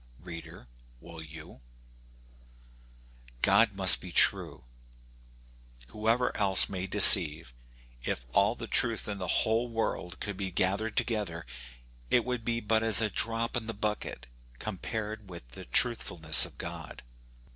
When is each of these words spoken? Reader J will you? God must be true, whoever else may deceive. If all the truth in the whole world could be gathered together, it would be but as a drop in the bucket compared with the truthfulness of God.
Reader 0.23 0.61
J 0.63 0.67
will 0.99 1.21
you? 1.21 1.61
God 3.43 3.73
must 3.75 4.01
be 4.01 4.11
true, 4.11 4.63
whoever 5.89 6.35
else 6.35 6.67
may 6.67 6.87
deceive. 6.87 7.53
If 8.03 8.25
all 8.33 8.55
the 8.55 8.65
truth 8.65 9.07
in 9.07 9.19
the 9.19 9.27
whole 9.45 9.67
world 9.69 10.19
could 10.19 10.37
be 10.37 10.49
gathered 10.49 10.97
together, 10.97 11.45
it 12.09 12.25
would 12.25 12.43
be 12.43 12.59
but 12.61 12.81
as 12.81 12.99
a 12.99 13.11
drop 13.11 13.55
in 13.55 13.67
the 13.67 13.75
bucket 13.75 14.25
compared 14.57 15.29
with 15.29 15.47
the 15.49 15.65
truthfulness 15.65 16.47
of 16.47 16.57
God. 16.57 17.03